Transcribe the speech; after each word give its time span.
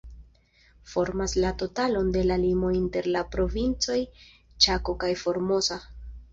Formas 0.93 1.35
la 1.43 1.51
totalon 1.63 2.09
de 2.15 2.23
la 2.31 2.39
limo 2.45 2.73
inter 2.79 3.05
la 3.19 3.23
Provincoj 3.37 4.01
Ĉako 4.67 4.99
kaj 5.07 5.15
Formosa. 5.25 5.83